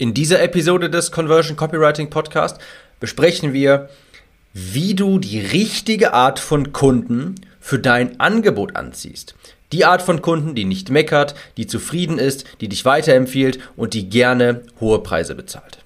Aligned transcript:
In 0.00 0.14
dieser 0.14 0.40
Episode 0.40 0.90
des 0.90 1.10
Conversion 1.10 1.56
Copywriting 1.56 2.08
Podcast 2.08 2.60
besprechen 3.00 3.52
wir, 3.52 3.88
wie 4.52 4.94
du 4.94 5.18
die 5.18 5.40
richtige 5.40 6.14
Art 6.14 6.38
von 6.38 6.72
Kunden 6.72 7.34
für 7.58 7.80
dein 7.80 8.20
Angebot 8.20 8.76
anziehst. 8.76 9.34
Die 9.72 9.84
Art 9.84 10.00
von 10.00 10.22
Kunden, 10.22 10.54
die 10.54 10.66
nicht 10.66 10.88
meckert, 10.88 11.34
die 11.56 11.66
zufrieden 11.66 12.20
ist, 12.20 12.44
die 12.60 12.68
dich 12.68 12.84
weiterempfiehlt 12.84 13.58
und 13.74 13.92
die 13.92 14.08
gerne 14.08 14.62
hohe 14.78 15.00
Preise 15.00 15.34
bezahlt. 15.34 15.78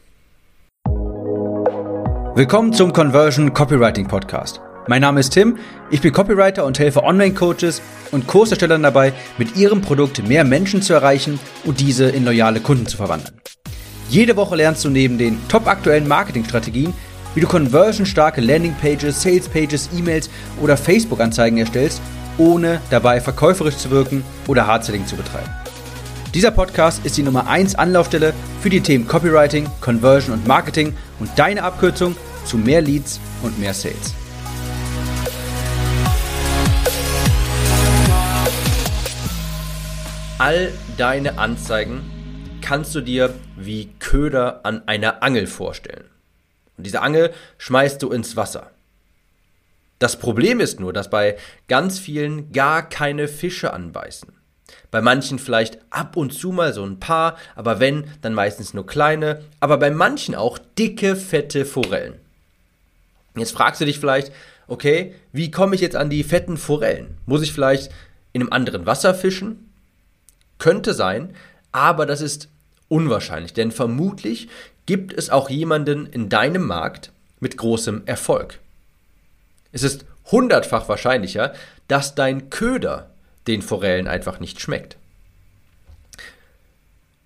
Willkommen 2.35 2.75
zum 2.75 2.93
Conversion 2.93 3.55
Copywriting 3.55 4.09
Podcast. 4.09 4.61
Mein 4.89 5.01
Name 5.01 5.21
ist 5.21 5.31
Tim, 5.31 5.57
ich 5.91 6.03
bin 6.03 6.13
Copywriter 6.13 6.67
und 6.67 6.79
helfe 6.79 7.03
Online-Coaches 7.03 7.81
und 8.11 8.27
Kurserstellern 8.27 8.83
dabei, 8.83 9.15
mit 9.39 9.57
ihrem 9.57 9.81
Produkt 9.81 10.29
mehr 10.29 10.45
Menschen 10.45 10.83
zu 10.83 10.93
erreichen 10.93 11.41
und 11.65 11.81
diese 11.81 12.11
in 12.11 12.27
loyale 12.27 12.61
Kunden 12.61 12.87
zu 12.87 12.99
verwandeln. 12.99 13.39
Jede 14.13 14.37
Woche 14.37 14.57
lernst 14.57 14.85
du 14.85 14.91
neben 14.91 15.17
den 15.17 15.39
top 15.49 15.67
aktuellen 15.67 16.07
Marketingstrategien, 16.07 16.93
wie 17.35 17.41
du 17.41 17.47
conversionstarke 17.47 18.43
Landingpages, 18.43 19.23
Salespages, 19.23 19.89
E-Mails 19.97 20.29
oder 20.61 20.77
Facebook-Anzeigen 20.77 21.57
erstellst, 21.57 22.03
ohne 22.37 22.83
dabei 22.91 23.23
verkäuferisch 23.23 23.79
zu 23.79 23.91
wirken 23.91 24.23
oder 24.49 24.67
Hardselling 24.67 25.07
zu 25.07 25.17
betreiben. 25.17 25.49
Dieser 26.35 26.51
Podcast 26.51 27.07
ist 27.07 27.17
die 27.17 27.23
Nummer 27.23 27.47
1 27.47 27.75
Anlaufstelle 27.77 28.35
für 28.61 28.69
die 28.69 28.83
Themen 28.83 29.09
Copywriting, 29.09 29.67
Conversion 29.81 30.35
und 30.35 30.47
Marketing 30.47 30.93
und 31.19 31.31
deine 31.37 31.63
Abkürzung 31.63 32.15
zu 32.45 32.59
mehr 32.59 32.83
Leads 32.83 33.19
und 33.43 33.59
mehr 33.59 33.73
Sales. 33.73 34.13
All 40.37 40.71
deine 40.99 41.39
Anzeigen 41.39 42.22
kannst 42.63 42.95
du 42.95 43.03
dir 43.03 43.35
wie 43.57 43.91
Köder 43.99 44.65
an 44.65 44.89
einer 44.89 45.23
Angel 45.23 45.47
vorstellen. 45.47 46.05
Und 46.79 46.87
diese 46.87 47.03
Angel 47.03 47.35
schmeißt 47.59 48.03
du 48.03 48.11
ins 48.11 48.37
Wasser. 48.37 48.71
Das 49.99 50.17
Problem 50.19 50.59
ist 50.59 50.81
nur, 50.81 50.93
dass 50.93 51.11
bei 51.11 51.37
ganz 51.69 51.99
vielen 51.99 52.51
gar 52.53 52.89
keine 52.89 53.29
Fische 53.29 53.73
anbeißen. 53.73 54.33
Bei 54.91 55.01
manchen 55.01 55.39
vielleicht 55.39 55.79
ab 55.91 56.17
und 56.17 56.33
zu 56.33 56.51
mal 56.51 56.73
so 56.73 56.85
ein 56.85 56.99
paar, 56.99 57.37
aber 57.55 57.79
wenn, 57.79 58.05
dann 58.21 58.35
meistens 58.35 58.75
nur 58.75 58.87
kleine, 58.87 59.45
aber 59.61 59.77
bei 59.77 59.91
manchen 59.91 60.35
auch 60.35 60.59
dicke, 60.79 61.15
fette 61.15 61.65
Forellen. 61.65 62.15
Jetzt 63.37 63.53
fragst 63.53 63.81
du 63.81 63.85
dich 63.85 63.99
vielleicht, 63.99 64.33
okay, 64.67 65.15
wie 65.33 65.51
komme 65.51 65.75
ich 65.75 65.81
jetzt 65.81 65.97
an 65.97 66.11
die 66.11 66.25
fetten 66.25 66.57
Forellen? 66.57 67.17
Muss 67.27 67.43
ich 67.43 67.53
vielleicht 67.53 67.93
in 68.33 68.43
einem 68.43 68.53
anderen 68.53 68.87
Wasser 68.87 69.15
fischen? 69.15 69.71
Könnte 70.59 70.95
sein, 70.95 71.35
aber 71.73 72.07
das 72.07 72.21
ist 72.21 72.49
unwahrscheinlich, 72.89 73.55
denn 73.55 73.73
vermutlich 73.73 74.49
gibt 74.87 75.13
es 75.13 75.31
auch 75.31 75.49
jemanden 75.49 76.07
in 76.07 76.29
deinem 76.29 76.67
Markt 76.67 77.13
mit 77.41 77.57
großem 77.57 78.03
Erfolg. 78.07 78.61
Es 79.73 79.83
ist 79.83 80.05
hundertfach 80.31 80.89
wahrscheinlicher, 80.89 81.55
dass 81.89 82.15
dein 82.15 82.51
Köder 82.51 83.11
den 83.47 83.63
Forellen 83.63 84.07
einfach 84.07 84.39
nicht 84.39 84.61
schmeckt. 84.61 84.97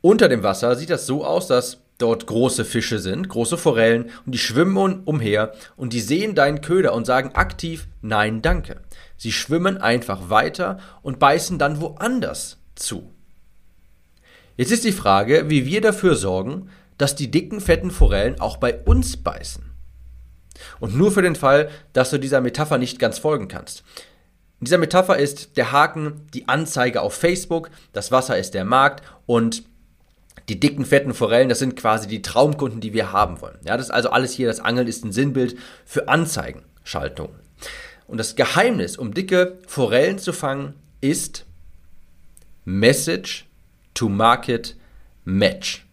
Unter 0.01 0.29
dem 0.29 0.43
Wasser 0.43 0.77
sieht 0.77 0.91
das 0.91 1.07
so 1.07 1.25
aus, 1.25 1.49
dass 1.49 1.79
dort 1.99 2.27
große 2.27 2.65
Fische 2.65 2.99
sind, 2.99 3.29
große 3.29 3.59
Forellen, 3.59 4.11
und 4.25 4.33
die 4.33 4.39
schwimmen 4.39 5.03
umher 5.05 5.53
und 5.77 5.93
die 5.93 6.01
sehen 6.01 6.35
deinen 6.35 6.61
Köder 6.61 6.95
und 6.95 7.07
sagen 7.07 7.35
aktiv 7.35 7.89
Nein, 8.03 8.43
danke. 8.43 8.81
Sie 9.17 9.33
schwimmen 9.33 9.79
einfach 9.79 10.31
weiter 10.31 10.79
und 11.03 11.19
beißen 11.19 11.59
dann 11.59 11.81
woanders 11.81 12.59
zu. 12.77 13.11
Jetzt 14.57 14.73
ist 14.73 14.85
die 14.85 14.93
Frage, 14.93 15.51
wie 15.51 15.67
wir 15.67 15.81
dafür 15.81 16.15
sorgen, 16.15 16.71
dass 16.99 17.15
die 17.15 17.31
dicken, 17.31 17.61
fetten 17.61 17.91
Forellen 17.91 18.41
auch 18.41 18.57
bei 18.57 18.75
uns 18.83 19.17
beißen. 19.17 19.65
Und 20.81 20.97
nur 20.97 21.13
für 21.13 21.23
den 21.23 21.37
Fall, 21.37 21.69
dass 21.93 22.11
du 22.11 22.19
dieser 22.19 22.41
Metapher 22.41 22.79
nicht 22.79 22.99
ganz 22.99 23.19
folgen 23.19 23.49
kannst. 23.49 23.85
In 24.61 24.65
dieser 24.65 24.79
Metapher 24.79 25.19
ist 25.19 25.59
der 25.59 25.73
Haken 25.73 26.27
die 26.33 26.49
Anzeige 26.49 27.03
auf 27.03 27.13
Facebook, 27.13 27.71
das 27.93 28.11
Wasser 28.11 28.39
ist 28.39 28.55
der 28.55 28.65
Markt 28.65 29.05
und 29.27 29.65
die 30.49 30.59
dicken, 30.59 30.87
fetten 30.87 31.13
Forellen, 31.13 31.49
das 31.49 31.59
sind 31.59 31.77
quasi 31.77 32.09
die 32.09 32.23
Traumkunden, 32.23 32.81
die 32.81 32.95
wir 32.95 33.13
haben 33.13 33.41
wollen. 33.43 33.59
Ja, 33.65 33.77
das 33.77 33.87
ist 33.87 33.93
also 33.93 34.11
alles 34.11 34.33
hier, 34.33 34.47
das 34.47 34.61
Angeln 34.61 34.87
ist 34.87 35.05
ein 35.05 35.13
Sinnbild 35.13 35.59
für 35.85 36.09
Anzeigenschaltung. 36.09 37.31
Und 38.07 38.19
das 38.19 38.37
Geheimnis, 38.37 38.97
um 38.97 39.13
dicke 39.13 39.59
Forellen 39.67 40.19
zu 40.19 40.33
fangen, 40.33 40.75
ist 41.01 41.45
Message 42.65 43.47
to 43.97 44.09
Market 44.09 44.77
Match. 45.25 45.85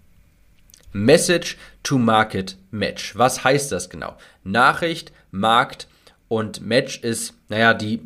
Message 0.92 1.58
to 1.82 1.98
Market 1.98 2.58
Match. 2.70 3.18
Was 3.18 3.44
heißt 3.44 3.72
das 3.72 3.90
genau? 3.90 4.16
Nachricht, 4.44 5.12
Markt 5.32 5.88
und 6.28 6.62
Match 6.62 7.00
ist, 7.00 7.34
naja, 7.50 7.74
die 7.74 8.02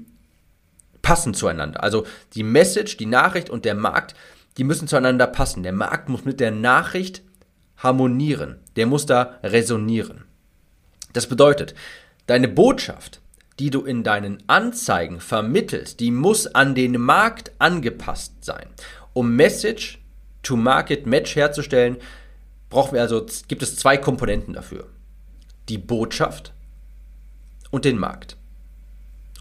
passen 1.01 1.33
zueinander. 1.33 1.83
Also 1.83 2.05
die 2.35 2.43
Message, 2.43 2.97
die 2.97 3.05
Nachricht 3.07 3.49
und 3.49 3.65
der 3.65 3.75
Markt, 3.75 4.15
die 4.57 4.63
müssen 4.63 4.87
zueinander 4.87 5.27
passen. 5.27 5.63
Der 5.63 5.73
Markt 5.73 6.09
muss 6.09 6.25
mit 6.25 6.39
der 6.39 6.51
Nachricht 6.51 7.21
harmonieren. 7.77 8.59
Der 8.75 8.85
muss 8.85 9.05
da 9.05 9.39
resonieren. 9.43 10.25
Das 11.13 11.27
bedeutet, 11.27 11.73
deine 12.27 12.47
Botschaft, 12.47 13.19
die 13.59 13.71
du 13.71 13.83
in 13.83 14.03
deinen 14.03 14.43
Anzeigen 14.47 15.19
vermittelst, 15.19 15.99
die 15.99 16.11
muss 16.11 16.45
an 16.47 16.75
den 16.75 17.01
Markt 17.01 17.51
angepasst 17.57 18.45
sein. 18.45 18.67
Um 19.17 19.35
Message 19.35 19.97
to 20.43 20.55
Market 20.55 21.07
Match 21.07 21.35
herzustellen, 21.35 21.97
brauchen 22.69 22.93
wir 22.93 23.01
also, 23.01 23.25
gibt 23.47 23.63
es 23.63 23.75
zwei 23.75 23.97
Komponenten 23.97 24.53
dafür. 24.53 24.85
Die 25.69 25.79
Botschaft 25.79 26.53
und 27.71 27.83
den 27.83 27.97
Markt. 27.97 28.37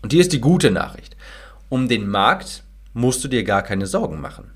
Und 0.01 0.15
hier 0.15 0.23
ist 0.23 0.33
die 0.33 0.41
gute 0.41 0.71
Nachricht. 0.71 1.15
Um 1.69 1.91
den 1.91 2.09
Markt 2.09 2.63
musst 2.95 3.23
du 3.23 3.29
dir 3.29 3.45
gar 3.45 3.61
keine 3.61 3.87
Sorgen 3.87 4.19
machen. 4.19 4.51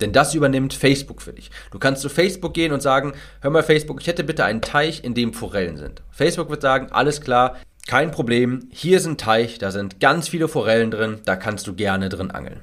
Denn 0.00 0.12
das 0.12 0.34
übernimmt 0.34 0.74
Facebook 0.74 1.22
für 1.22 1.32
dich. 1.32 1.52
Du 1.70 1.78
kannst 1.78 2.02
zu 2.02 2.08
Facebook 2.08 2.52
gehen 2.52 2.72
und 2.72 2.82
sagen, 2.82 3.12
hör 3.42 3.52
mal 3.52 3.62
Facebook, 3.62 4.00
ich 4.00 4.08
hätte 4.08 4.24
bitte 4.24 4.44
einen 4.44 4.60
Teich, 4.60 5.04
in 5.04 5.14
dem 5.14 5.34
Forellen 5.34 5.76
sind. 5.76 6.02
Facebook 6.10 6.50
wird 6.50 6.62
sagen, 6.62 6.90
alles 6.90 7.20
klar, 7.20 7.58
kein 7.86 8.10
Problem, 8.10 8.68
hier 8.72 8.96
ist 8.96 9.06
ein 9.06 9.18
Teich, 9.18 9.58
da 9.58 9.70
sind 9.70 10.00
ganz 10.00 10.26
viele 10.26 10.48
Forellen 10.48 10.90
drin, 10.90 11.20
da 11.24 11.36
kannst 11.36 11.68
du 11.68 11.74
gerne 11.76 12.08
drin 12.08 12.32
angeln. 12.32 12.60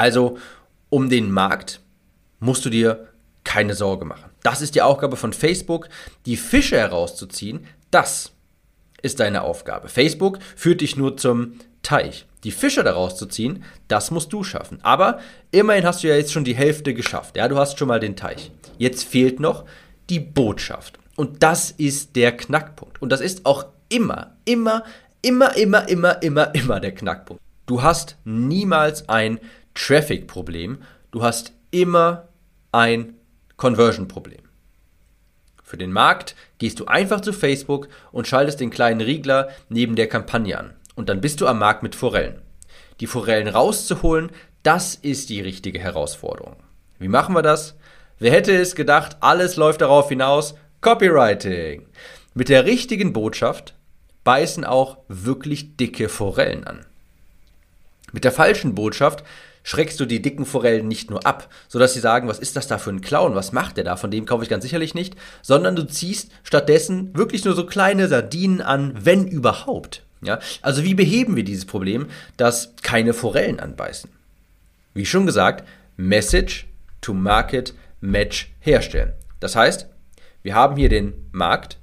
Also 0.00 0.38
um 0.88 1.10
den 1.10 1.30
Markt 1.30 1.80
musst 2.38 2.64
du 2.64 2.70
dir 2.70 3.08
keine 3.44 3.74
Sorge 3.74 4.06
machen. 4.06 4.30
Das 4.42 4.62
ist 4.62 4.74
die 4.74 4.80
Aufgabe 4.80 5.18
von 5.18 5.34
Facebook, 5.34 5.90
die 6.24 6.38
Fische 6.38 6.78
herauszuziehen. 6.78 7.66
Das 7.90 8.32
ist 9.02 9.20
deine 9.20 9.42
Aufgabe. 9.42 9.90
Facebook 9.90 10.38
führt 10.56 10.80
dich 10.80 10.96
nur 10.96 11.18
zum 11.18 11.52
Teich. 11.82 12.24
Die 12.44 12.50
Fische 12.50 12.82
daraus 12.82 13.18
zu 13.18 13.26
ziehen, 13.26 13.62
das 13.88 14.10
musst 14.10 14.32
du 14.32 14.42
schaffen. 14.42 14.78
Aber 14.80 15.20
immerhin 15.50 15.84
hast 15.84 16.02
du 16.02 16.08
ja 16.08 16.16
jetzt 16.16 16.32
schon 16.32 16.44
die 16.44 16.56
Hälfte 16.56 16.94
geschafft. 16.94 17.36
Ja, 17.36 17.46
du 17.48 17.58
hast 17.58 17.78
schon 17.78 17.88
mal 17.88 18.00
den 18.00 18.16
Teich. 18.16 18.50
Jetzt 18.78 19.04
fehlt 19.04 19.38
noch 19.38 19.66
die 20.08 20.20
Botschaft. 20.20 20.98
Und 21.14 21.42
das 21.42 21.72
ist 21.72 22.16
der 22.16 22.34
Knackpunkt. 22.34 23.02
Und 23.02 23.12
das 23.12 23.20
ist 23.20 23.44
auch 23.44 23.66
immer, 23.90 24.34
immer, 24.46 24.82
immer, 25.20 25.54
immer, 25.58 25.86
immer, 25.90 26.22
immer, 26.22 26.54
immer 26.54 26.80
der 26.80 26.94
Knackpunkt. 26.94 27.42
Du 27.70 27.84
hast 27.84 28.16
niemals 28.24 29.08
ein 29.08 29.38
Traffic-Problem, 29.80 30.82
du 31.10 31.22
hast 31.22 31.52
immer 31.70 32.28
ein 32.70 33.14
Conversion-Problem. 33.56 34.42
Für 35.64 35.78
den 35.78 35.92
Markt 35.92 36.34
gehst 36.58 36.80
du 36.80 36.86
einfach 36.86 37.20
zu 37.20 37.32
Facebook 37.32 37.88
und 38.12 38.28
schaltest 38.28 38.60
den 38.60 38.70
kleinen 38.70 39.00
Riegler 39.00 39.48
neben 39.68 39.96
der 39.96 40.08
Kampagne 40.08 40.58
an. 40.58 40.74
Und 40.96 41.08
dann 41.08 41.20
bist 41.20 41.40
du 41.40 41.46
am 41.46 41.58
Markt 41.58 41.82
mit 41.82 41.94
Forellen. 41.94 42.42
Die 43.00 43.06
Forellen 43.06 43.48
rauszuholen, 43.48 44.30
das 44.62 44.96
ist 44.96 45.30
die 45.30 45.40
richtige 45.40 45.78
Herausforderung. 45.78 46.56
Wie 46.98 47.08
machen 47.08 47.34
wir 47.34 47.42
das? 47.42 47.76
Wer 48.18 48.32
hätte 48.32 48.54
es 48.54 48.74
gedacht, 48.74 49.16
alles 49.20 49.56
läuft 49.56 49.80
darauf 49.80 50.10
hinaus? 50.10 50.54
Copywriting. 50.82 51.86
Mit 52.34 52.50
der 52.50 52.66
richtigen 52.66 53.14
Botschaft 53.14 53.74
beißen 54.24 54.64
auch 54.64 54.98
wirklich 55.08 55.78
dicke 55.78 56.10
Forellen 56.10 56.64
an. 56.64 56.84
Mit 58.12 58.24
der 58.24 58.32
falschen 58.32 58.74
Botschaft 58.74 59.24
schreckst 59.62 60.00
du 60.00 60.06
die 60.06 60.22
dicken 60.22 60.46
Forellen 60.46 60.88
nicht 60.88 61.10
nur 61.10 61.26
ab, 61.26 61.48
sodass 61.68 61.94
sie 61.94 62.00
sagen, 62.00 62.28
was 62.28 62.38
ist 62.38 62.56
das 62.56 62.66
da 62.66 62.78
für 62.78 62.90
ein 62.90 63.00
Clown, 63.00 63.34
was 63.34 63.52
macht 63.52 63.76
der 63.76 63.84
da, 63.84 63.96
von 63.96 64.10
dem 64.10 64.26
kaufe 64.26 64.42
ich 64.42 64.48
ganz 64.48 64.64
sicherlich 64.64 64.94
nicht, 64.94 65.16
sondern 65.42 65.76
du 65.76 65.86
ziehst 65.86 66.30
stattdessen 66.42 67.16
wirklich 67.16 67.44
nur 67.44 67.54
so 67.54 67.66
kleine 67.66 68.08
Sardinen 68.08 68.60
an, 68.60 68.94
wenn 69.02 69.26
überhaupt. 69.26 70.04
Ja? 70.22 70.38
Also 70.62 70.84
wie 70.84 70.94
beheben 70.94 71.36
wir 71.36 71.44
dieses 71.44 71.64
Problem, 71.64 72.06
dass 72.36 72.74
keine 72.82 73.14
Forellen 73.14 73.60
anbeißen? 73.60 74.10
Wie 74.94 75.06
schon 75.06 75.26
gesagt, 75.26 75.66
Message 75.96 76.66
to 77.00 77.14
Market 77.14 77.74
Match 78.00 78.52
herstellen. 78.60 79.12
Das 79.40 79.56
heißt, 79.56 79.88
wir 80.42 80.54
haben 80.54 80.76
hier 80.76 80.88
den 80.88 81.12
Markt 81.32 81.78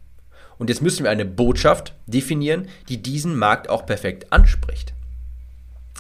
und 0.57 0.69
jetzt 0.69 0.81
müssen 0.81 1.03
wir 1.03 1.11
eine 1.11 1.25
Botschaft 1.25 1.93
definieren, 2.07 2.67
die 2.89 3.01
diesen 3.01 3.37
Markt 3.37 3.69
auch 3.69 3.85
perfekt 3.85 4.31
anspricht. 4.33 4.93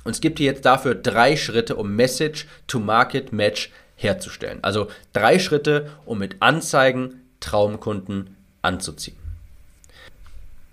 Und 0.03 0.11
es 0.11 0.21
gibt 0.21 0.37
hier 0.37 0.47
jetzt 0.47 0.65
dafür 0.65 0.95
drei 0.95 1.35
Schritte, 1.35 1.75
um 1.75 1.95
Message 1.95 2.47
to 2.67 2.79
Market 2.79 3.33
Match 3.33 3.71
herzustellen. 3.95 4.59
Also 4.63 4.87
drei 5.13 5.39
Schritte, 5.39 5.91
um 6.05 6.19
mit 6.19 6.37
Anzeigen 6.41 7.21
Traumkunden 7.39 8.35
anzuziehen. 8.61 9.17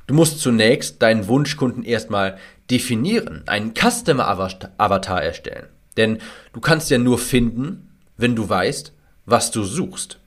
Du 0.06 0.14
musst 0.14 0.40
zunächst 0.40 1.00
deinen 1.02 1.28
Wunschkunden 1.28 1.82
erstmal 1.82 2.38
definieren, 2.70 3.42
einen 3.46 3.74
Customer 3.74 4.28
Avatar 4.28 5.22
erstellen. 5.22 5.66
Denn 5.96 6.18
du 6.52 6.60
kannst 6.60 6.90
ja 6.90 6.98
nur 6.98 7.18
finden, 7.18 7.88
wenn 8.16 8.36
du 8.36 8.48
weißt, 8.48 8.92
was 9.26 9.50
du 9.50 9.64
suchst. 9.64 10.18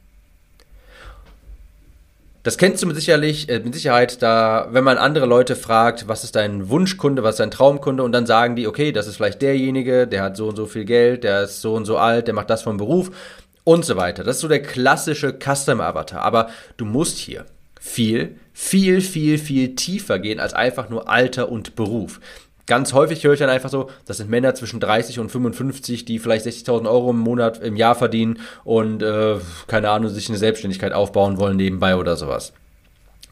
Das 2.48 2.58
kennst 2.58 2.82
du 2.82 2.88
mit, 2.88 2.96
sicherlich, 2.96 3.50
äh, 3.50 3.60
mit 3.60 3.76
Sicherheit, 3.76 4.22
da, 4.22 4.70
wenn 4.72 4.86
man 4.86 4.98
andere 4.98 5.26
Leute 5.26 5.54
fragt, 5.58 6.08
was 6.08 6.24
ist 6.24 6.38
dein 6.38 6.70
Wunschkunde, 6.70 7.22
was 7.22 7.36
ist 7.36 7.40
dein 7.42 7.52
Traumkunde, 7.52 8.04
und 8.04 8.14
dann 8.14 8.26
sagen 8.26 8.56
die, 8.56 8.68
okay, 8.68 8.94
das 8.94 9.06
ist 9.06 9.18
vielleicht 9.18 9.42
derjenige, 9.42 10.08
der 10.08 10.24
hat 10.24 10.38
so 10.38 10.48
und 10.48 10.56
so 10.56 10.66
viel 10.66 10.86
Geld, 10.86 11.26
der 11.26 11.44
ist 11.44 11.60
so 11.60 11.74
und 11.74 11.84
so 11.84 11.98
alt, 11.98 12.28
der 12.28 12.34
macht 12.34 12.50
das 12.50 12.62
vom 12.62 12.78
Beruf 12.78 13.12
und 13.66 13.84
so 13.84 13.98
weiter. 13.98 14.24
Das 14.24 14.38
ist 14.38 14.42
so 14.44 14.48
der 14.48 14.62
klassische 14.62 15.38
Custom 15.38 15.82
Avatar. 15.82 16.22
Aber 16.22 16.50
du 16.78 16.86
musst 16.86 17.18
hier 17.18 17.46
viel, 17.82 18.38
viel, 18.54 19.02
viel, 19.02 19.38
viel 19.40 19.76
tiefer 19.76 20.18
gehen 20.18 20.40
als 20.40 20.54
einfach 20.54 20.88
nur 20.88 21.10
Alter 21.10 21.52
und 21.52 21.76
Beruf. 21.76 22.22
Ganz 22.68 22.92
häufig 22.92 23.24
höre 23.24 23.34
ich 23.34 23.40
dann 23.40 23.50
einfach 23.50 23.70
so, 23.70 23.90
das 24.06 24.18
sind 24.18 24.30
Männer 24.30 24.54
zwischen 24.54 24.82
30 24.82 25.20
und 25.20 25.30
55, 25.30 26.04
die 26.04 26.20
vielleicht 26.20 26.46
60.000 26.46 26.88
Euro 26.88 27.12
im 27.12 27.20
Monat, 27.20 27.62
im 27.64 27.78
Jahr 27.78 27.96
verdienen 27.96 28.40
und, 28.66 29.02
äh, 29.02 29.38
keine 29.68 29.90
Ahnung, 29.90 30.10
sich 30.10 30.28
eine 30.28 30.38
Selbstständigkeit 30.38 30.92
aufbauen 30.92 31.38
wollen 31.38 31.56
nebenbei 31.56 31.96
oder 31.96 32.18
sowas. 32.18 32.52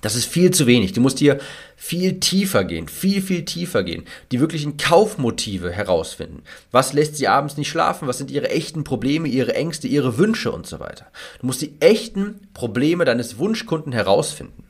Das 0.05 0.15
ist 0.15 0.25
viel 0.25 0.51
zu 0.51 0.67
wenig. 0.67 0.93
Du 0.93 1.01
musst 1.01 1.19
hier 1.19 1.39
viel 1.75 2.19
tiefer 2.19 2.63
gehen, 2.63 2.87
viel, 2.87 3.21
viel 3.21 3.43
tiefer 3.43 3.83
gehen. 3.83 4.05
Die 4.31 4.39
wirklichen 4.39 4.77
Kaufmotive 4.77 5.71
herausfinden. 5.71 6.43
Was 6.71 6.93
lässt 6.93 7.17
sie 7.17 7.27
abends 7.27 7.57
nicht 7.57 7.69
schlafen? 7.69 8.07
Was 8.07 8.19
sind 8.19 8.29
ihre 8.29 8.51
echten 8.51 8.83
Probleme, 8.83 9.27
ihre 9.27 9.55
Ängste, 9.55 9.87
ihre 9.87 10.19
Wünsche 10.19 10.51
und 10.51 10.67
so 10.67 10.79
weiter. 10.79 11.07
Du 11.39 11.47
musst 11.47 11.61
die 11.61 11.73
echten 11.79 12.47
Probleme 12.53 13.03
deines 13.03 13.39
Wunschkunden 13.39 13.93
herausfinden. 13.93 14.64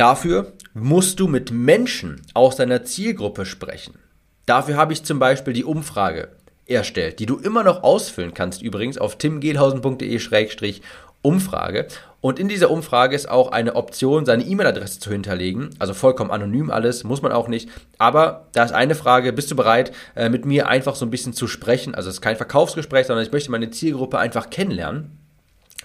Dafür 0.00 0.52
musst 0.72 1.20
du 1.20 1.28
mit 1.28 1.50
Menschen 1.50 2.22
aus 2.32 2.56
deiner 2.56 2.84
Zielgruppe 2.84 3.44
sprechen. 3.44 3.98
Dafür 4.46 4.78
habe 4.78 4.94
ich 4.94 5.04
zum 5.04 5.18
Beispiel 5.18 5.52
die 5.52 5.64
Umfrage 5.64 6.28
erstellt, 6.64 7.18
die 7.18 7.26
du 7.26 7.36
immer 7.36 7.64
noch 7.64 7.82
ausfüllen 7.82 8.32
kannst, 8.32 8.62
übrigens 8.62 8.96
auf 8.96 9.18
timgehlhausen.de-umfrage. 9.18 11.88
Und 12.22 12.38
in 12.38 12.48
dieser 12.48 12.70
Umfrage 12.70 13.14
ist 13.14 13.28
auch 13.28 13.52
eine 13.52 13.76
Option, 13.76 14.24
seine 14.24 14.44
E-Mail-Adresse 14.44 15.00
zu 15.00 15.10
hinterlegen. 15.10 15.68
Also 15.78 15.92
vollkommen 15.92 16.30
anonym 16.30 16.70
alles, 16.70 17.04
muss 17.04 17.20
man 17.20 17.32
auch 17.32 17.48
nicht. 17.48 17.68
Aber 17.98 18.46
da 18.52 18.64
ist 18.64 18.72
eine 18.72 18.94
Frage, 18.94 19.34
bist 19.34 19.50
du 19.50 19.56
bereit, 19.56 19.92
äh, 20.16 20.30
mit 20.30 20.46
mir 20.46 20.68
einfach 20.68 20.94
so 20.94 21.04
ein 21.04 21.10
bisschen 21.10 21.34
zu 21.34 21.46
sprechen? 21.46 21.94
Also 21.94 22.08
es 22.08 22.14
ist 22.14 22.22
kein 22.22 22.36
Verkaufsgespräch, 22.36 23.06
sondern 23.06 23.26
ich 23.26 23.32
möchte 23.32 23.50
meine 23.50 23.70
Zielgruppe 23.70 24.18
einfach 24.18 24.48
kennenlernen 24.48 25.19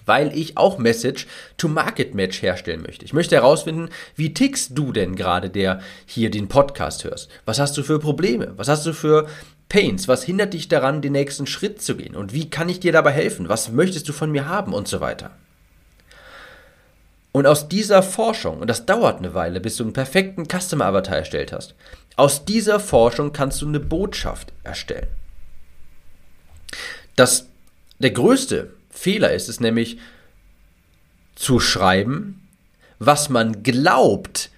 weil 0.06 0.36
ich 0.38 0.58
auch 0.58 0.78
Message 0.78 1.28
to 1.58 1.68
Market 1.68 2.14
Match 2.14 2.42
herstellen 2.42 2.82
möchte. 2.82 3.06
Ich 3.06 3.14
möchte 3.14 3.36
herausfinden, 3.36 3.90
wie 4.16 4.34
tickst 4.34 4.78
du 4.78 4.92
denn 4.92 5.16
gerade, 5.16 5.50
der 5.50 5.82
hier 6.06 6.30
den 6.30 6.48
Podcast 6.48 7.04
hörst? 7.04 7.30
Was 7.46 7.60
hast 7.60 7.78
du 7.78 7.84
für 7.84 8.00
Probleme? 8.00 8.54
Was 8.56 8.68
hast 8.68 8.86
du 8.86 8.94
für 8.94 9.28
Pains? 9.70 10.08
Was 10.08 10.24
hindert 10.24 10.54
dich 10.54 10.68
daran, 10.68 11.02
den 11.02 11.14
nächsten 11.14 11.48
Schritt 11.48 11.82
zu 11.82 11.96
gehen? 11.96 12.16
Und 12.16 12.34
wie 12.34 12.50
kann 12.50 12.70
ich 12.70 12.80
dir 12.80 12.92
dabei 12.92 13.12
helfen? 13.12 13.50
Was 13.50 13.72
möchtest 13.72 14.08
du 14.08 14.14
von 14.14 14.32
mir 14.32 14.48
haben? 14.48 14.74
Und 14.74 14.88
so 14.88 15.02
weiter. 15.02 15.32
Und 17.32 17.48
aus 17.48 17.68
dieser 17.68 18.02
Forschung, 18.02 18.60
und 18.60 18.70
das 18.70 18.86
dauert 18.86 19.18
eine 19.18 19.34
Weile, 19.34 19.60
bis 19.60 19.76
du 19.76 19.84
einen 19.84 19.92
perfekten 19.92 20.46
Customer 20.46 20.86
Avatar 20.86 21.18
erstellt 21.18 21.52
hast, 21.52 21.76
aus 22.16 22.46
dieser 22.46 22.80
Forschung 22.80 23.34
kannst 23.34 23.62
du 23.62 23.68
eine 23.68 23.82
Botschaft 23.82 24.54
erstellen. 24.64 25.08
Das, 27.18 27.48
der 28.00 28.12
größte 28.12 28.72
Fehler 28.96 29.34
ist 29.34 29.50
es 29.50 29.60
nämlich 29.60 29.98
zu 31.36 31.60
schreiben, 31.60 32.42
was 32.98 33.30
man 33.30 33.62
glaubt, 33.62 34.50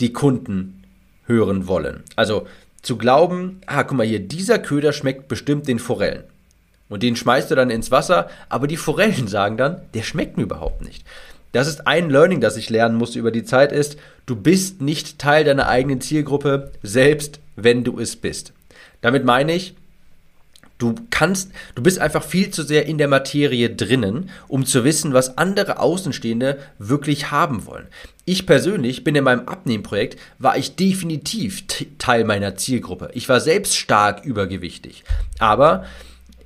die 0.00 0.12
Kunden 0.12 0.82
hören 1.26 1.66
wollen. 1.68 2.02
Also 2.16 2.46
zu 2.82 2.98
glauben, 2.98 3.60
ah, 3.66 3.84
guck 3.84 3.96
mal 3.96 4.06
hier, 4.06 4.20
dieser 4.20 4.58
Köder 4.58 4.92
schmeckt 4.92 5.28
bestimmt 5.28 5.68
den 5.68 5.78
Forellen. 5.78 6.24
Und 6.88 7.02
den 7.02 7.16
schmeißt 7.16 7.50
du 7.50 7.54
dann 7.54 7.70
ins 7.70 7.90
Wasser, 7.90 8.28
aber 8.48 8.66
die 8.66 8.76
Forellen 8.76 9.28
sagen 9.28 9.56
dann, 9.56 9.80
der 9.94 10.02
schmeckt 10.02 10.36
mir 10.36 10.42
überhaupt 10.42 10.82
nicht. 10.82 11.06
Das 11.52 11.68
ist 11.68 11.86
ein 11.86 12.10
Learning, 12.10 12.40
das 12.40 12.56
ich 12.56 12.70
lernen 12.70 12.96
musste 12.96 13.18
über 13.18 13.30
die 13.30 13.44
Zeit, 13.44 13.72
ist, 13.72 13.96
du 14.26 14.36
bist 14.36 14.80
nicht 14.80 15.18
Teil 15.18 15.44
deiner 15.44 15.68
eigenen 15.68 16.00
Zielgruppe, 16.00 16.72
selbst 16.82 17.40
wenn 17.56 17.84
du 17.84 17.98
es 18.00 18.16
bist. 18.16 18.52
Damit 19.00 19.24
meine 19.24 19.54
ich, 19.54 19.74
Du 20.82 20.96
kannst, 21.10 21.52
du 21.76 21.82
bist 21.84 22.00
einfach 22.00 22.24
viel 22.24 22.50
zu 22.50 22.64
sehr 22.64 22.86
in 22.86 22.98
der 22.98 23.06
Materie 23.06 23.70
drinnen, 23.70 24.30
um 24.48 24.66
zu 24.66 24.82
wissen, 24.82 25.12
was 25.12 25.38
andere 25.38 25.78
Außenstehende 25.78 26.58
wirklich 26.80 27.30
haben 27.30 27.66
wollen. 27.66 27.86
Ich 28.24 28.46
persönlich 28.46 29.04
bin 29.04 29.14
in 29.14 29.22
meinem 29.22 29.46
Abnehmprojekt, 29.46 30.18
war 30.40 30.56
ich 30.56 30.74
definitiv 30.74 31.62
Teil 31.98 32.24
meiner 32.24 32.56
Zielgruppe. 32.56 33.10
Ich 33.14 33.28
war 33.28 33.38
selbst 33.38 33.76
stark 33.76 34.24
übergewichtig. 34.24 35.04
Aber 35.38 35.84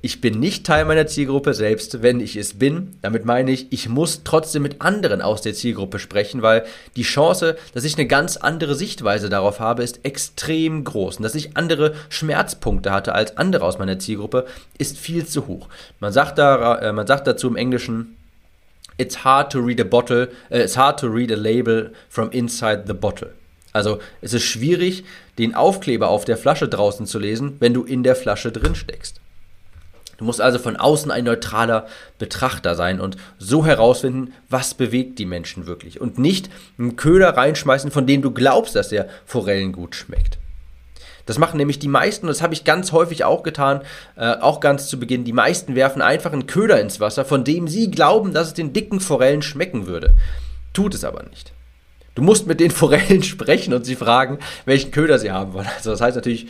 ich 0.01 0.21
bin 0.21 0.39
nicht 0.39 0.65
Teil 0.65 0.85
meiner 0.85 1.07
Zielgruppe, 1.07 1.53
selbst 1.53 2.01
wenn 2.01 2.19
ich 2.19 2.35
es 2.35 2.59
bin. 2.59 2.95
Damit 3.01 3.25
meine 3.25 3.51
ich, 3.51 3.71
ich 3.71 3.89
muss 3.89 4.21
trotzdem 4.23 4.63
mit 4.63 4.81
anderen 4.81 5.21
aus 5.21 5.41
der 5.41 5.53
Zielgruppe 5.53 5.99
sprechen, 5.99 6.41
weil 6.41 6.65
die 6.95 7.03
Chance, 7.03 7.57
dass 7.73 7.83
ich 7.83 7.97
eine 7.97 8.07
ganz 8.07 8.37
andere 8.37 8.75
Sichtweise 8.75 9.29
darauf 9.29 9.59
habe, 9.59 9.83
ist 9.83 10.05
extrem 10.05 10.83
groß. 10.83 11.17
Und 11.17 11.23
dass 11.23 11.35
ich 11.35 11.57
andere 11.57 11.95
Schmerzpunkte 12.09 12.91
hatte 12.91 13.13
als 13.13 13.37
andere 13.37 13.65
aus 13.65 13.79
meiner 13.79 13.99
Zielgruppe, 13.99 14.45
ist 14.77 14.97
viel 14.97 15.25
zu 15.25 15.47
hoch. 15.47 15.67
Man 15.99 16.13
sagt, 16.13 16.37
da, 16.37 16.75
äh, 16.79 16.93
man 16.93 17.07
sagt 17.07 17.27
dazu 17.27 17.47
im 17.47 17.55
Englischen, 17.55 18.15
It's 18.99 19.23
hard 19.23 19.51
to 19.51 19.59
read 19.59 19.79
a 19.79 19.83
bottle, 19.83 20.29
uh, 20.51 20.55
it's 20.55 20.75
hard 20.75 20.99
to 21.01 21.07
read 21.07 21.31
a 21.31 21.35
label 21.35 21.91
from 22.09 22.31
inside 22.31 22.85
the 22.87 22.93
bottle. 22.93 23.29
Also 23.71 23.99
es 24.21 24.33
ist 24.33 24.43
schwierig, 24.43 25.03
den 25.37 25.53
Aufkleber 25.53 26.09
auf 26.09 26.25
der 26.25 26.37
Flasche 26.37 26.67
draußen 26.67 27.05
zu 27.05 27.19
lesen, 27.19 27.57
wenn 27.59 27.75
du 27.75 27.83
in 27.83 28.01
der 28.01 28.15
Flasche 28.15 28.51
drin 28.51 28.73
steckst. 28.73 29.21
Du 30.17 30.25
musst 30.25 30.41
also 30.41 30.57
von 30.57 30.75
außen 30.75 31.11
ein 31.11 31.25
neutraler 31.25 31.87
Betrachter 32.17 32.75
sein 32.75 32.99
und 32.99 33.17
so 33.37 33.65
herausfinden, 33.65 34.33
was 34.49 34.73
bewegt 34.73 35.19
die 35.19 35.25
Menschen 35.25 35.67
wirklich 35.67 36.01
und 36.01 36.17
nicht 36.17 36.49
einen 36.79 36.95
Köder 36.95 37.37
reinschmeißen, 37.37 37.91
von 37.91 38.07
dem 38.07 38.21
du 38.21 38.31
glaubst, 38.31 38.75
dass 38.75 38.89
der 38.89 39.07
Forellen 39.25 39.71
gut 39.71 39.95
schmeckt. 39.95 40.39
Das 41.27 41.37
machen 41.37 41.57
nämlich 41.57 41.77
die 41.77 41.89
meisten, 41.89 42.25
und 42.25 42.29
das 42.29 42.41
habe 42.41 42.53
ich 42.53 42.63
ganz 42.63 42.93
häufig 42.93 43.25
auch 43.25 43.43
getan, 43.43 43.81
äh, 44.15 44.37
auch 44.37 44.61
ganz 44.61 44.87
zu 44.87 44.97
Beginn. 44.97 45.25
Die 45.25 45.33
meisten 45.33 45.75
werfen 45.75 46.01
einfach 46.01 46.31
einen 46.31 46.47
Köder 46.47 46.79
ins 46.79 46.99
Wasser, 46.99 47.25
von 47.25 47.43
dem 47.43 47.67
sie 47.67 47.91
glauben, 47.91 48.33
dass 48.33 48.47
es 48.47 48.53
den 48.53 48.73
dicken 48.73 49.01
Forellen 49.01 49.41
schmecken 49.41 49.87
würde. 49.87 50.15
Tut 50.73 50.95
es 50.95 51.03
aber 51.03 51.23
nicht. 51.23 51.51
Du 52.15 52.21
musst 52.21 52.47
mit 52.47 52.61
den 52.61 52.71
Forellen 52.71 53.23
sprechen 53.23 53.73
und 53.73 53.85
sie 53.85 53.97
fragen, 53.97 54.39
welchen 54.65 54.91
Köder 54.91 55.19
sie 55.19 55.31
haben 55.31 55.53
wollen. 55.53 55.67
Also 55.75 55.91
das 55.91 56.01
heißt 56.01 56.15
natürlich, 56.15 56.47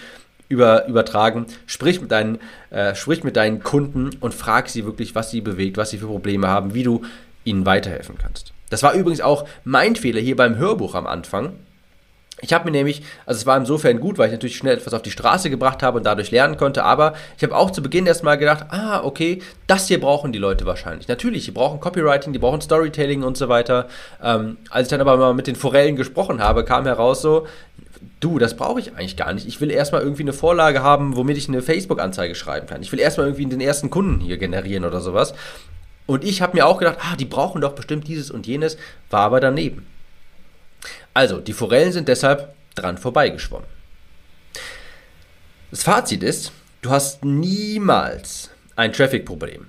über, 0.49 0.87
übertragen. 0.87 1.45
Sprich 1.65 2.01
mit, 2.01 2.11
deinen, 2.11 2.39
äh, 2.69 2.95
sprich 2.95 3.23
mit 3.23 3.35
deinen 3.35 3.63
Kunden 3.63 4.11
und 4.19 4.33
frag 4.33 4.69
sie 4.69 4.85
wirklich, 4.85 5.15
was 5.15 5.31
sie 5.31 5.41
bewegt, 5.41 5.77
was 5.77 5.89
sie 5.89 5.97
für 5.97 6.07
Probleme 6.07 6.47
haben, 6.47 6.73
wie 6.73 6.83
du 6.83 7.03
ihnen 7.43 7.65
weiterhelfen 7.65 8.17
kannst. 8.17 8.53
Das 8.69 8.83
war 8.83 8.93
übrigens 8.93 9.21
auch 9.21 9.47
mein 9.63 9.95
Fehler 9.95 10.19
hier 10.19 10.35
beim 10.35 10.57
Hörbuch 10.57 10.95
am 10.95 11.07
Anfang. 11.07 11.53
Ich 12.39 12.53
habe 12.53 12.65
mir 12.65 12.71
nämlich, 12.71 13.01
also 13.25 13.39
es 13.39 13.45
war 13.47 13.57
insofern 13.57 13.99
gut, 13.99 14.19
weil 14.19 14.27
ich 14.27 14.31
natürlich 14.31 14.57
schnell 14.57 14.77
etwas 14.77 14.93
auf 14.93 15.01
die 15.01 15.09
Straße 15.09 15.49
gebracht 15.49 15.81
habe 15.81 15.97
und 15.97 16.05
dadurch 16.05 16.29
lernen 16.29 16.55
konnte, 16.55 16.83
aber 16.83 17.13
ich 17.35 17.43
habe 17.43 17.55
auch 17.55 17.71
zu 17.71 17.81
Beginn 17.81 18.05
erstmal 18.05 18.37
gedacht, 18.37 18.65
ah, 18.69 19.01
okay, 19.03 19.41
das 19.65 19.87
hier 19.87 19.99
brauchen 19.99 20.31
die 20.31 20.37
Leute 20.37 20.65
wahrscheinlich. 20.67 21.07
Natürlich, 21.07 21.45
die 21.45 21.51
brauchen 21.51 21.79
Copywriting, 21.79 22.33
die 22.33 22.39
brauchen 22.39 22.61
Storytelling 22.61 23.23
und 23.23 23.37
so 23.37 23.49
weiter. 23.49 23.87
Ähm, 24.23 24.57
als 24.69 24.87
ich 24.87 24.89
dann 24.91 25.01
aber 25.01 25.17
mal 25.17 25.33
mit 25.33 25.47
den 25.47 25.55
Forellen 25.55 25.95
gesprochen 25.95 26.39
habe, 26.39 26.63
kam 26.63 26.85
heraus 26.85 27.23
so, 27.23 27.47
du, 28.19 28.37
das 28.37 28.55
brauche 28.55 28.79
ich 28.79 28.95
eigentlich 28.95 29.17
gar 29.17 29.33
nicht. 29.33 29.47
Ich 29.47 29.59
will 29.59 29.71
erstmal 29.71 30.01
irgendwie 30.01 30.21
eine 30.21 30.33
Vorlage 30.33 30.83
haben, 30.83 31.15
womit 31.15 31.37
ich 31.37 31.47
eine 31.47 31.63
Facebook-Anzeige 31.63 32.35
schreiben 32.35 32.67
kann. 32.67 32.83
Ich 32.83 32.91
will 32.91 32.99
erstmal 32.99 33.25
irgendwie 33.25 33.47
den 33.47 33.61
ersten 33.61 33.89
Kunden 33.89 34.19
hier 34.19 34.37
generieren 34.37 34.85
oder 34.85 35.01
sowas. 35.01 35.33
Und 36.05 36.23
ich 36.23 36.41
habe 36.43 36.55
mir 36.55 36.67
auch 36.67 36.77
gedacht, 36.77 36.99
ah, 37.01 37.15
die 37.15 37.25
brauchen 37.25 37.61
doch 37.61 37.73
bestimmt 37.73 38.07
dieses 38.07 38.29
und 38.29 38.45
jenes, 38.45 38.77
war 39.09 39.21
aber 39.21 39.39
daneben. 39.39 39.85
Also, 41.17 41.39
die 41.39 41.53
Forellen 41.53 41.91
sind 41.91 42.07
deshalb 42.09 42.53
dran 42.75 42.99
vorbeigeschwommen. 42.99 43.65
Das 45.71 45.81
Fazit 45.81 46.21
ist, 46.21 46.51
du 46.83 46.91
hast 46.91 47.25
niemals 47.25 48.51
ein 48.75 48.93
Traffic-Problem. 48.93 49.65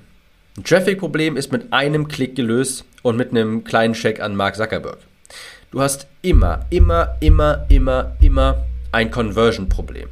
Ein 0.59 0.65
Traffic-Problem 0.65 1.39
ist 1.39 1.51
mit 1.51 1.73
einem 1.73 2.07
Klick 2.07 2.37
gelöst 2.37 2.85
und 3.01 3.17
mit 3.17 3.31
einem 3.31 3.65
kleinen 3.65 3.95
Check 3.95 4.21
an 4.21 4.37
Mark 4.37 4.57
Zuckerberg. 4.57 4.99
Du 5.71 5.81
hast 5.81 6.07
immer, 6.21 6.67
immer, 6.69 7.17
immer, 7.21 7.65
immer, 7.71 8.15
immer 8.21 8.67
ein 8.93 9.11
Conversion-Problem. 9.11 10.11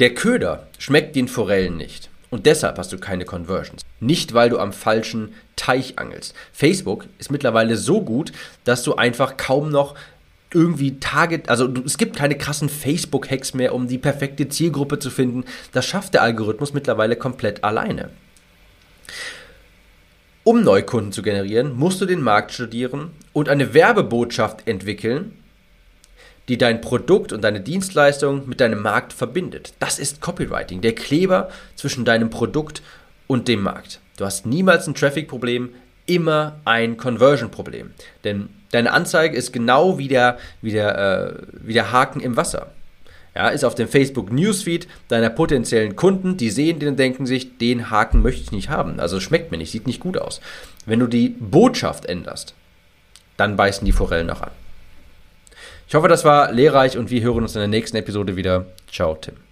Der 0.00 0.12
Köder 0.12 0.66
schmeckt 0.78 1.16
den 1.16 1.28
Forellen 1.28 1.78
nicht. 1.78 2.10
Und 2.36 2.44
deshalb 2.44 2.76
hast 2.76 2.92
du 2.92 2.98
keine 2.98 3.24
Conversions. 3.24 3.80
Nicht, 3.98 4.34
weil 4.34 4.50
du 4.50 4.58
am 4.58 4.74
falschen 4.74 5.32
Teich 5.56 5.98
angelst. 5.98 6.34
Facebook 6.52 7.06
ist 7.18 7.30
mittlerweile 7.30 7.78
so 7.78 8.02
gut, 8.02 8.30
dass 8.64 8.82
du 8.82 8.96
einfach 8.96 9.38
kaum 9.38 9.70
noch 9.70 9.94
irgendwie 10.52 11.00
Target, 11.00 11.48
also 11.48 11.72
es 11.86 11.96
gibt 11.96 12.14
keine 12.14 12.36
krassen 12.36 12.68
Facebook-Hacks 12.68 13.54
mehr, 13.54 13.74
um 13.74 13.88
die 13.88 13.96
perfekte 13.96 14.50
Zielgruppe 14.50 14.98
zu 14.98 15.08
finden. 15.08 15.44
Das 15.72 15.86
schafft 15.86 16.12
der 16.12 16.20
Algorithmus 16.20 16.74
mittlerweile 16.74 17.16
komplett 17.16 17.64
alleine. 17.64 18.10
Um 20.44 20.62
Neukunden 20.62 21.10
zu 21.12 21.22
generieren, 21.22 21.74
musst 21.74 22.02
du 22.02 22.04
den 22.04 22.20
Markt 22.20 22.52
studieren 22.52 23.12
und 23.32 23.48
eine 23.48 23.72
Werbebotschaft 23.72 24.68
entwickeln, 24.68 25.32
die 26.48 26.58
dein 26.58 26.80
Produkt 26.80 27.32
und 27.32 27.42
deine 27.42 27.60
Dienstleistung 27.60 28.48
mit 28.48 28.60
deinem 28.60 28.82
Markt 28.82 29.12
verbindet. 29.12 29.72
Das 29.80 29.98
ist 29.98 30.20
Copywriting, 30.20 30.80
der 30.80 30.94
Kleber 30.94 31.50
zwischen 31.74 32.04
deinem 32.04 32.30
Produkt 32.30 32.82
und 33.26 33.48
dem 33.48 33.62
Markt. 33.62 34.00
Du 34.16 34.24
hast 34.24 34.46
niemals 34.46 34.86
ein 34.86 34.94
Traffic-Problem, 34.94 35.70
immer 36.06 36.60
ein 36.64 36.96
Conversion-Problem. 36.96 37.90
Denn 38.24 38.48
deine 38.70 38.92
Anzeige 38.92 39.36
ist 39.36 39.52
genau 39.52 39.98
wie 39.98 40.08
der, 40.08 40.38
wie 40.62 40.70
der, 40.70 40.98
äh, 40.98 41.42
wie 41.52 41.72
der 41.72 41.92
Haken 41.92 42.20
im 42.20 42.36
Wasser. 42.36 42.68
Ja, 43.34 43.48
ist 43.48 43.64
auf 43.64 43.74
dem 43.74 43.88
Facebook 43.88 44.32
Newsfeed 44.32 44.88
deiner 45.08 45.28
potenziellen 45.28 45.94
Kunden, 45.94 46.38
die 46.38 46.48
sehen 46.48 46.78
den 46.78 46.90
und 46.90 46.98
denken 46.98 47.26
sich, 47.26 47.58
den 47.58 47.90
Haken 47.90 48.22
möchte 48.22 48.40
ich 48.40 48.50
nicht 48.50 48.70
haben. 48.70 48.98
Also 48.98 49.20
schmeckt 49.20 49.50
mir 49.50 49.58
nicht, 49.58 49.70
sieht 49.70 49.86
nicht 49.86 50.00
gut 50.00 50.16
aus. 50.16 50.40
Wenn 50.86 51.00
du 51.00 51.06
die 51.06 51.28
Botschaft 51.28 52.06
änderst, 52.06 52.54
dann 53.36 53.56
beißen 53.56 53.84
die 53.84 53.92
Forellen 53.92 54.30
auch 54.30 54.40
an. 54.40 54.52
Ich 55.88 55.94
hoffe, 55.94 56.08
das 56.08 56.24
war 56.24 56.52
lehrreich 56.52 56.98
und 56.98 57.10
wir 57.10 57.22
hören 57.22 57.42
uns 57.42 57.54
in 57.54 57.60
der 57.60 57.68
nächsten 57.68 57.96
Episode 57.96 58.36
wieder. 58.36 58.66
Ciao, 58.90 59.14
Tim. 59.14 59.45